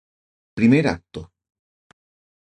Primer 0.59 0.85
Acto. 0.95 1.21